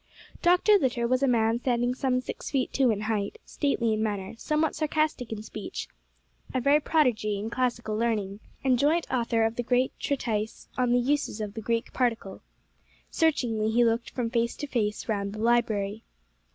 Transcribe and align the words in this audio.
Dr. 0.41 0.79
Litter 0.79 1.05
was 1.07 1.21
a 1.21 1.27
man 1.27 1.59
standing 1.59 1.93
some 1.93 2.21
six 2.21 2.49
feet 2.49 2.73
two 2.73 2.89
in 2.89 3.01
height, 3.01 3.37
stately 3.45 3.93
in 3.93 4.01
manner, 4.01 4.33
somewhat 4.35 4.73
sarcastic 4.75 5.31
in 5.31 5.43
speech, 5.43 5.87
a 6.55 6.59
very 6.59 6.79
prodigy 6.79 7.37
in 7.37 7.51
classical 7.51 7.95
learning, 7.95 8.39
and 8.63 8.79
joint 8.79 9.05
author 9.11 9.45
of 9.45 9.57
the 9.57 9.61
great 9.61 9.93
treatise 9.99 10.67
On 10.75 10.91
the 10.91 10.97
Uses 10.99 11.39
of 11.39 11.53
the 11.53 11.61
Greek 11.61 11.93
Particle. 11.93 12.41
Searchingly 13.11 13.69
he 13.69 13.85
looked 13.85 14.09
from 14.09 14.31
face 14.31 14.55
to 14.55 14.65
face 14.65 15.07
round 15.07 15.33
the 15.33 15.39
library. 15.43 16.01